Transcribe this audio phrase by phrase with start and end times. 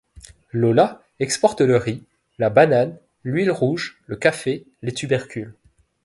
[0.51, 2.01] Lola exporte le riz,
[2.39, 5.53] la banane, l'huile rouge, le café, les tubercules.